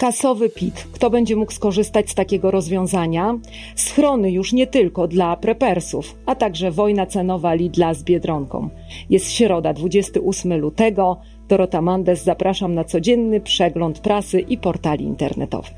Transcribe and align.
Kasowy 0.00 0.48
PIT. 0.48 0.86
Kto 0.92 1.10
będzie 1.10 1.36
mógł 1.36 1.52
skorzystać 1.52 2.10
z 2.10 2.14
takiego 2.14 2.50
rozwiązania? 2.50 3.38
Schrony 3.76 4.30
już 4.30 4.52
nie 4.52 4.66
tylko 4.66 5.08
dla 5.08 5.36
prepersów, 5.36 6.16
a 6.26 6.34
także 6.34 6.70
wojna 6.70 7.06
cenowa 7.06 7.54
Lidla 7.54 7.94
z 7.94 8.02
Biedronką. 8.02 8.68
Jest 9.10 9.30
środa, 9.30 9.72
28 9.72 10.60
lutego. 10.60 11.16
Dorota 11.48 11.82
Mandes, 11.82 12.24
zapraszam 12.24 12.74
na 12.74 12.84
codzienny 12.84 13.40
przegląd 13.40 13.98
prasy 13.98 14.40
i 14.40 14.58
portali 14.58 15.04
internetowych. 15.04 15.74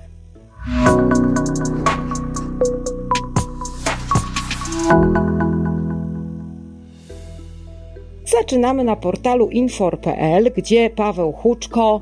Zaczynamy 8.24 8.84
na 8.84 8.96
portalu 8.96 9.48
infor.pl, 9.48 10.52
gdzie 10.56 10.90
Paweł 10.90 11.32
Huczko 11.32 12.00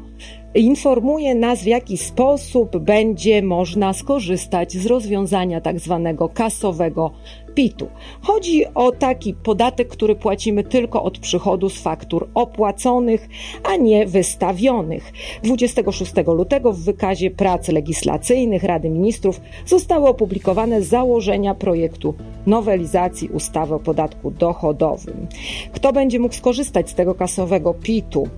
informuje 0.54 1.34
nas, 1.34 1.62
w 1.62 1.66
jaki 1.66 1.96
sposób 1.96 2.78
będzie 2.78 3.42
można 3.42 3.92
skorzystać 3.92 4.72
z 4.72 4.86
rozwiązania 4.86 5.60
tak 5.60 5.80
zwanego 5.80 6.28
kasowego 6.28 7.10
PIT-u. 7.54 7.88
Chodzi 8.22 8.64
o 8.74 8.92
taki 8.92 9.34
podatek, 9.34 9.88
który 9.88 10.16
płacimy 10.16 10.64
tylko 10.64 11.02
od 11.02 11.18
przychodu 11.18 11.68
z 11.68 11.80
faktur 11.80 12.28
opłaconych, 12.34 13.28
a 13.64 13.76
nie 13.76 14.06
wystawionych. 14.06 15.12
26 15.42 16.12
lutego 16.26 16.72
w 16.72 16.80
wykazie 16.80 17.30
prac 17.30 17.68
legislacyjnych 17.68 18.64
Rady 18.64 18.90
Ministrów 18.90 19.40
zostały 19.66 20.08
opublikowane 20.08 20.82
założenia 20.82 21.54
projektu 21.54 22.14
nowelizacji 22.46 23.28
ustawy 23.28 23.74
o 23.74 23.78
podatku 23.78 24.30
dochodowym. 24.30 25.26
Kto 25.72 25.92
będzie 25.92 26.18
mógł 26.18 26.34
skorzystać 26.34 26.90
z 26.90 26.94
tego 26.94 27.14
kasowego 27.14 27.74
PIT-u? 27.74 28.28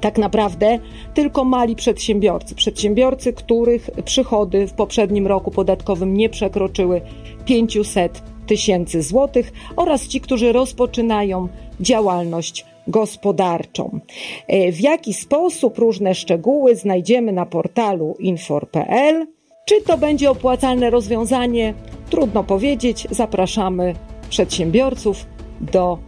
Tak 0.00 0.18
naprawdę 0.18 0.78
tylko 1.14 1.44
mali 1.44 1.76
przedsiębiorcy. 1.76 2.54
Przedsiębiorcy, 2.54 3.32
których 3.32 3.90
przychody 4.04 4.66
w 4.66 4.72
poprzednim 4.72 5.26
roku 5.26 5.50
podatkowym 5.50 6.16
nie 6.16 6.28
przekroczyły 6.28 7.00
500 7.44 8.22
tysięcy 8.46 9.02
złotych 9.02 9.52
oraz 9.76 10.08
ci, 10.08 10.20
którzy 10.20 10.52
rozpoczynają 10.52 11.48
działalność 11.80 12.66
gospodarczą. 12.88 14.00
E, 14.46 14.72
w 14.72 14.80
jaki 14.80 15.14
sposób 15.14 15.78
różne 15.78 16.14
szczegóły 16.14 16.76
znajdziemy 16.76 17.32
na 17.32 17.46
portalu 17.46 18.16
infor.pl. 18.18 19.26
Czy 19.64 19.82
to 19.82 19.98
będzie 19.98 20.30
opłacalne 20.30 20.90
rozwiązanie? 20.90 21.74
Trudno 22.10 22.44
powiedzieć. 22.44 23.06
Zapraszamy 23.10 23.94
przedsiębiorców 24.30 25.26
do 25.60 25.98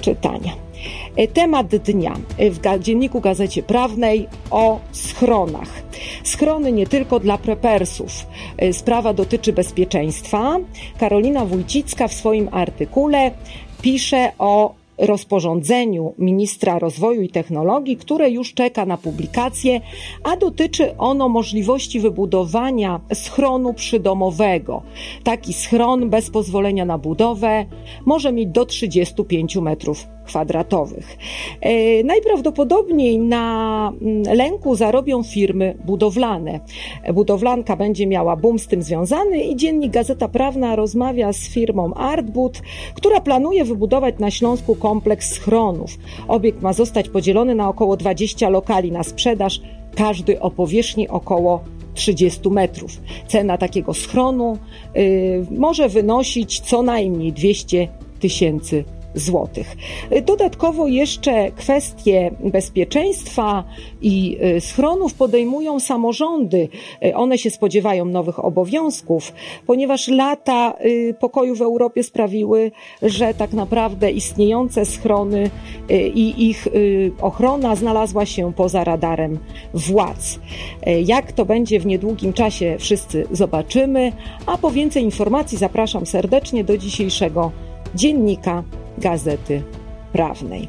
czytania. 0.00 0.52
E, 1.16 1.28
temat 1.28 1.66
dnia 1.66 2.16
w 2.38 2.78
dzienniku 2.80 3.20
Gazecie 3.20 3.62
Prawnej 3.62 4.28
o 4.50 4.80
schronach. 4.92 5.82
Schrony 6.24 6.72
nie 6.72 6.86
tylko 6.86 7.20
dla 7.20 7.38
prepersów. 7.38 8.26
E, 8.58 8.72
sprawa 8.72 9.14
dotyczy 9.14 9.52
bezpieczeństwa. 9.52 10.58
Karolina 10.98 11.44
Wójcicka 11.44 12.08
w 12.08 12.12
swoim 12.12 12.48
artykule 12.52 13.30
pisze 13.82 14.32
o 14.38 14.74
rozporządzeniu 14.98 16.14
ministra 16.18 16.78
rozwoju 16.78 17.22
i 17.22 17.28
technologii, 17.28 17.96
które 17.96 18.30
już 18.30 18.54
czeka 18.54 18.86
na 18.86 18.96
publikację, 18.96 19.80
a 20.24 20.36
dotyczy 20.36 20.96
ono 20.96 21.28
możliwości 21.28 22.00
wybudowania 22.00 23.00
schronu 23.14 23.74
przydomowego. 23.74 24.82
Taki 25.24 25.52
schron 25.52 26.10
bez 26.10 26.30
pozwolenia 26.30 26.84
na 26.84 26.98
budowę 26.98 27.66
może 28.06 28.32
mieć 28.32 28.48
do 28.48 28.64
35 28.64 29.56
metrów 29.56 30.06
kwadratowych. 30.24 31.16
E, 31.60 32.04
najprawdopodobniej 32.04 33.18
na 33.18 33.92
mm, 34.02 34.36
lęku 34.36 34.76
zarobią 34.76 35.22
firmy 35.22 35.74
budowlane. 35.84 36.60
Budowlanka 37.14 37.76
będzie 37.76 38.06
miała 38.06 38.36
boom 38.36 38.58
z 38.58 38.66
tym 38.66 38.82
związany 38.82 39.44
i 39.44 39.56
dziennik 39.56 39.92
Gazeta 39.92 40.28
Prawna 40.28 40.76
rozmawia 40.76 41.32
z 41.32 41.48
firmą 41.48 41.94
Artbud, 41.94 42.62
która 42.94 43.20
planuje 43.20 43.64
wybudować 43.64 44.14
na 44.18 44.30
Śląsku 44.30 44.74
kompleks 44.74 45.32
schronów. 45.32 45.90
Obiekt 46.28 46.62
ma 46.62 46.72
zostać 46.72 47.08
podzielony 47.08 47.54
na 47.54 47.68
około 47.68 47.96
20 47.96 48.48
lokali 48.48 48.92
na 48.92 49.02
sprzedaż, 49.02 49.60
każdy 49.94 50.40
o 50.40 50.50
powierzchni 50.50 51.08
około 51.08 51.60
30 51.94 52.50
metrów. 52.50 53.00
Cena 53.26 53.58
takiego 53.58 53.94
schronu 53.94 54.58
y, 54.96 55.46
może 55.50 55.88
wynosić 55.88 56.60
co 56.60 56.82
najmniej 56.82 57.32
200 57.32 57.88
tysięcy 58.20 58.84
złotych. 59.14 59.76
Dodatkowo 60.26 60.86
jeszcze 60.86 61.50
kwestie 61.50 62.30
bezpieczeństwa 62.40 63.64
i 64.02 64.38
y, 64.56 64.60
schronów 64.60 65.14
podejmują 65.14 65.80
samorządy. 65.80 66.68
Y, 67.04 67.16
one 67.16 67.38
się 67.38 67.50
spodziewają 67.50 68.04
nowych 68.04 68.44
obowiązków, 68.44 69.32
ponieważ 69.66 70.08
lata 70.08 70.74
y, 70.84 71.14
pokoju 71.20 71.54
w 71.56 71.62
Europie 71.62 72.02
sprawiły, 72.02 72.70
że 73.02 73.34
tak 73.34 73.52
naprawdę 73.52 74.10
istniejące 74.10 74.84
schrony 74.84 75.50
i 76.14 76.48
ich 76.48 76.68
ochrona 77.20 77.76
znalazła 77.76 78.26
się 78.26 78.52
poza 78.52 78.84
radarem 78.84 79.38
władz. 79.74 80.38
Jak 81.04 81.32
to 81.32 81.44
będzie 81.44 81.80
w 81.80 81.86
niedługim 81.86 82.32
czasie, 82.32 82.76
wszyscy 82.78 83.26
zobaczymy, 83.30 84.12
a 84.46 84.58
po 84.58 84.70
więcej 84.70 85.02
informacji 85.02 85.58
zapraszam 85.58 86.06
serdecznie 86.06 86.64
do 86.64 86.78
dzisiejszego 86.78 87.52
dziennika 87.94 88.62
Gazety 88.98 89.62
Prawnej. 90.12 90.68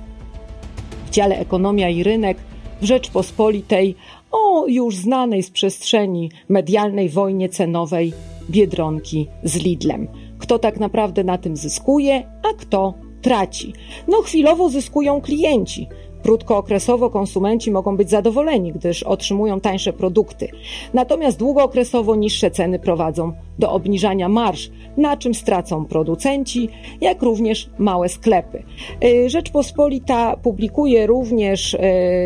W 1.05 1.09
dziale 1.09 1.39
Ekonomia 1.39 1.89
i 1.89 2.03
Rynek 2.03 2.37
w 2.81 2.85
Rzeczpospolitej 2.85 3.95
o 4.31 4.67
już 4.67 4.95
znanej 4.95 5.43
z 5.43 5.51
przestrzeni 5.51 6.31
medialnej 6.49 7.09
wojnie 7.09 7.49
cenowej 7.49 8.13
Biedronki 8.49 9.27
z 9.43 9.55
Lidlem. 9.55 10.07
Kto 10.39 10.59
tak 10.59 10.79
naprawdę 10.79 11.23
na 11.23 11.37
tym 11.37 11.57
zyskuje, 11.57 12.23
a 12.43 12.53
kto 12.57 12.93
traci? 13.21 13.73
No 14.07 14.21
chwilowo 14.21 14.69
zyskują 14.69 15.21
klienci, 15.21 15.87
Krótkookresowo 16.23 17.09
konsumenci 17.09 17.71
mogą 17.71 17.97
być 17.97 18.09
zadowoleni, 18.09 18.73
gdyż 18.73 19.03
otrzymują 19.03 19.59
tańsze 19.59 19.93
produkty. 19.93 20.47
Natomiast 20.93 21.39
długookresowo 21.39 22.15
niższe 22.15 22.51
ceny 22.51 22.79
prowadzą 22.79 23.33
do 23.59 23.71
obniżania 23.71 24.29
marż, 24.29 24.71
na 24.97 25.17
czym 25.17 25.33
stracą 25.33 25.85
producenci, 25.85 26.69
jak 27.01 27.21
również 27.21 27.69
małe 27.77 28.09
sklepy. 28.09 28.63
Y, 29.03 29.29
Rzeczpospolita 29.29 30.37
publikuje 30.37 31.07
również 31.07 31.73
y, 31.73 31.79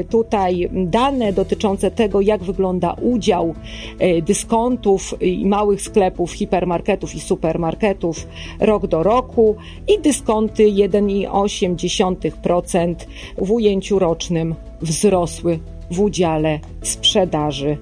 tutaj 0.09 0.69
dane 0.73 1.33
dotyczące 1.33 1.91
tego, 1.91 2.21
jak 2.21 2.43
wygląda 2.43 2.95
udział 3.01 3.53
y, 4.01 4.21
dyskontów 4.21 5.21
i 5.21 5.45
małych 5.45 5.81
sklepów, 5.81 6.31
hipermarketów 6.31 7.15
i 7.15 7.19
supermarketów 7.19 8.27
rok 8.59 8.87
do 8.87 9.03
roku 9.03 9.55
i 9.87 10.01
dyskonty 10.01 10.63
1,8% 10.63 12.95
w 13.37 13.51
ujęciu 13.51 13.99
rocznym 13.99 14.55
wzrosły 14.81 15.59
w 15.91 15.99
udziale 15.99 16.59
sprzedaży 16.81 17.77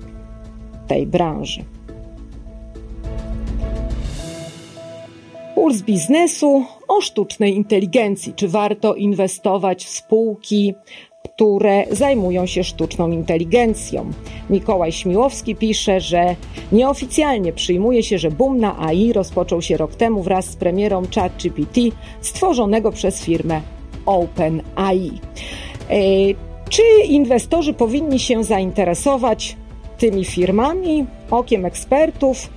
tej 0.88 1.08
branży. 1.08 1.75
Puls 5.66 5.82
biznesu 5.82 6.66
o 6.88 7.02
sztucznej 7.02 7.56
inteligencji. 7.56 8.34
Czy 8.34 8.48
warto 8.48 8.96
inwestować 8.96 9.86
w 9.86 9.90
spółki, 9.90 10.76
które 11.24 11.86
zajmują 11.92 12.46
się 12.46 12.64
sztuczną 12.64 13.12
inteligencją? 13.12 14.12
Mikołaj 14.50 14.92
Śmiłowski 14.92 15.56
pisze, 15.56 16.02
że 16.02 16.36
nieoficjalnie 16.72 17.54
przyjmuje 17.54 18.04
się, 18.04 18.18
że 18.18 18.32
boom 18.32 18.60
na 18.60 18.80
AI 18.80 19.14
rozpoczął 19.14 19.62
się 19.62 19.78
rok 19.78 19.96
temu 19.96 20.24
wraz 20.24 20.46
z 20.46 20.56
premierą 20.56 21.04
ChatGPT 21.16 21.80
stworzonego 22.22 22.92
przez 22.92 23.24
firmę 23.24 23.62
OpenAI. 24.06 25.12
E, 25.90 25.98
czy 26.70 26.84
inwestorzy 27.08 27.74
powinni 27.74 28.20
się 28.20 28.44
zainteresować 28.44 29.58
tymi 29.98 30.26
firmami? 30.26 31.06
Okiem 31.32 31.66
ekspertów 31.66 32.50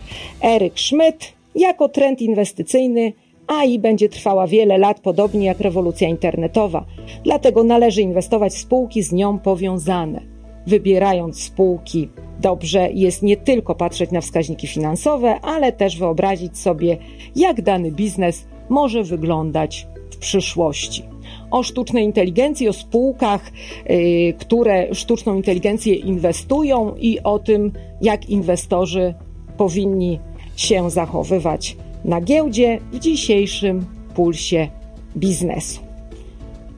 Eryk 0.43 0.81
Schmidt 0.81 1.38
jako 1.59 1.89
trend 1.89 2.23
inwestycyjny 2.23 3.13
AI 3.47 3.79
będzie 3.79 4.09
trwała 4.09 4.47
wiele 4.47 4.79
lat, 4.79 5.01
podobnie 5.01 5.47
jak 5.47 5.61
rewolucja 5.61 6.09
internetowa. 6.09 6.85
Dlatego 7.25 7.65
należy 7.65 8.03
inwestować 8.03 8.53
w 8.53 8.59
spółki 8.59 9.03
z 9.03 9.13
nią 9.13 9.39
powiązane. 9.39 10.21
Wybierając 10.67 11.43
spółki 11.43 12.09
dobrze 12.41 12.89
jest 12.93 13.23
nie 13.23 13.37
tylko 13.37 13.75
patrzeć 13.75 14.11
na 14.11 14.21
wskaźniki 14.21 14.67
finansowe, 14.67 15.41
ale 15.41 15.73
też 15.73 15.99
wyobrazić 15.99 16.59
sobie, 16.59 16.97
jak 17.37 17.63
dany 17.63 17.93
biznes 17.93 18.47
może 18.69 19.03
wyglądać 19.03 19.87
w 20.11 20.17
przyszłości. 20.17 21.03
O 21.51 21.63
sztucznej 21.63 22.05
inteligencji, 22.05 22.69
o 22.69 22.73
spółkach, 22.73 23.53
yy, 23.89 24.33
które 24.33 24.95
sztuczną 24.95 25.37
inteligencję 25.37 25.95
inwestują 25.95 26.95
i 26.97 27.21
o 27.21 27.39
tym, 27.39 27.73
jak 28.01 28.31
inwestorzy 28.31 29.15
powinni 29.57 30.21
się 30.59 30.91
zachowywać 30.91 31.77
na 32.05 32.21
giełdzie 32.21 32.81
w 32.93 32.99
dzisiejszym 32.99 33.87
pulsie 34.15 34.69
biznesu. 35.17 35.81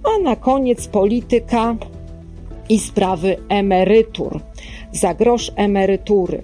A 0.05 0.23
na 0.23 0.37
koniec 0.37 0.89
polityka. 0.89 1.77
i 2.69 2.79
sprawy 2.79 3.37
emerytur. 3.49 4.41
Za 4.93 5.15
grosz 5.15 5.53
emerytury. 5.57 6.43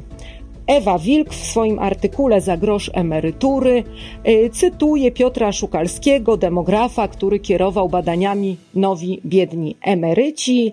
Ewa 0.66 0.98
Wilk 0.98 1.30
w 1.30 1.46
swoim 1.46 1.78
artykule 1.78 2.40
Za 2.40 2.56
grosz 2.56 2.90
emerytury 2.94 3.84
y, 4.28 4.50
cytuje 4.52 5.10
Piotra 5.10 5.52
Szukalskiego, 5.52 6.36
demografa, 6.36 7.08
który 7.08 7.38
kierował 7.38 7.88
badaniami 7.88 8.56
Nowi 8.74 9.20
Biedni 9.26 9.76
Emeryci 9.82 10.72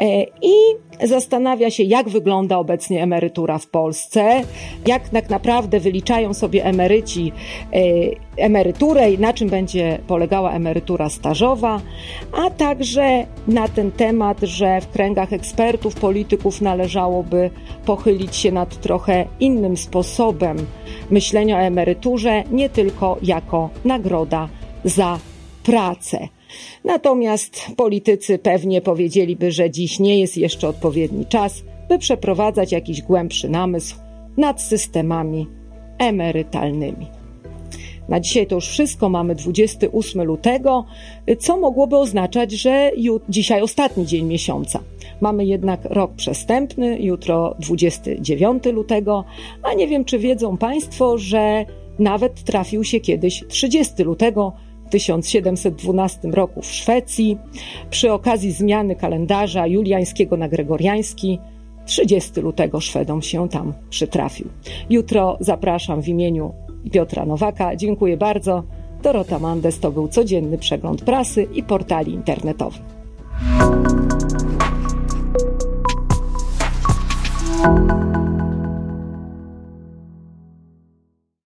y, 0.00 0.04
i 0.42 0.52
zastanawia 1.06 1.70
się, 1.70 1.82
jak 1.82 2.08
wygląda 2.08 2.58
obecnie 2.58 3.02
emerytura 3.02 3.58
w 3.58 3.66
Polsce, 3.66 4.42
jak 4.86 5.08
tak 5.08 5.30
naprawdę 5.30 5.80
wyliczają 5.80 6.34
sobie 6.34 6.64
emeryci 6.64 7.32
y, 7.74 8.16
emeryturę 8.36 9.12
i 9.12 9.18
na 9.18 9.32
czym 9.32 9.48
będzie 9.48 9.98
polegała 10.06 10.52
emerytura 10.52 11.08
stażowa, 11.08 11.80
a 12.32 12.50
także 12.50 13.26
na 13.48 13.68
ten 13.68 13.92
temat, 13.92 14.40
że 14.40 14.80
w 14.80 14.88
kręgach 14.88 15.32
ekspertów, 15.32 15.94
polityków 15.94 16.60
należałoby 16.60 17.50
pochylić 17.86 18.36
się 18.36 18.52
nad 18.52 18.80
trochę 18.80 19.23
innym 19.40 19.76
sposobem 19.76 20.56
myślenia 21.10 21.56
o 21.56 21.60
emeryturze, 21.60 22.44
nie 22.50 22.68
tylko 22.68 23.18
jako 23.22 23.70
nagroda 23.84 24.48
za 24.84 25.18
pracę. 25.64 26.28
Natomiast 26.84 27.66
politycy 27.76 28.38
pewnie 28.38 28.80
powiedzieliby, 28.80 29.52
że 29.52 29.70
dziś 29.70 30.00
nie 30.00 30.20
jest 30.20 30.36
jeszcze 30.36 30.68
odpowiedni 30.68 31.26
czas, 31.26 31.62
by 31.88 31.98
przeprowadzać 31.98 32.72
jakiś 32.72 33.02
głębszy 33.02 33.48
namysł 33.48 33.96
nad 34.36 34.62
systemami 34.62 35.46
emerytalnymi. 35.98 37.23
Na 38.08 38.20
dzisiaj 38.20 38.46
to 38.46 38.54
już 38.54 38.68
wszystko, 38.68 39.08
mamy 39.08 39.34
28 39.34 40.22
lutego, 40.22 40.84
co 41.38 41.56
mogłoby 41.56 41.96
oznaczać, 41.96 42.52
że 42.52 42.90
dzisiaj 43.28 43.62
ostatni 43.62 44.06
dzień 44.06 44.26
miesiąca. 44.26 44.80
Mamy 45.20 45.44
jednak 45.44 45.84
rok 45.84 46.12
przestępny, 46.12 46.98
jutro 47.00 47.54
29 47.58 48.64
lutego, 48.64 49.24
a 49.62 49.74
nie 49.74 49.88
wiem, 49.88 50.04
czy 50.04 50.18
wiedzą 50.18 50.56
Państwo, 50.56 51.18
że 51.18 51.64
nawet 51.98 52.44
trafił 52.44 52.84
się 52.84 53.00
kiedyś 53.00 53.44
30 53.48 54.02
lutego 54.02 54.52
1712 54.90 56.28
roku 56.28 56.62
w 56.62 56.66
Szwecji 56.66 57.38
przy 57.90 58.12
okazji 58.12 58.52
zmiany 58.52 58.96
kalendarza 58.96 59.66
juliańskiego 59.66 60.36
na 60.36 60.48
gregoriański. 60.48 61.38
30 61.86 62.40
lutego 62.40 62.80
Szwedom 62.80 63.22
się 63.22 63.48
tam 63.48 63.72
przytrafił. 63.90 64.48
Jutro 64.90 65.36
zapraszam 65.40 66.02
w 66.02 66.08
imieniu 66.08 66.52
Piotra 66.90 67.26
Nowaka. 67.26 67.76
Dziękuję 67.76 68.16
bardzo. 68.16 68.62
Dorota 69.02 69.38
Mandes 69.38 69.80
to 69.80 69.90
był 69.90 70.08
codzienny 70.08 70.58
przegląd 70.58 71.02
prasy 71.02 71.42
i 71.42 71.62
portali 71.62 72.12
internetowych. 72.12 72.82